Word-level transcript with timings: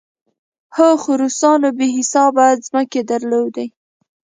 هو، 0.75 0.89
خو 1.01 1.11
روسانو 1.21 1.69
بې 1.77 1.87
حسابه 1.97 2.45
ځمکې 2.67 3.01
درلودې. 3.11 3.67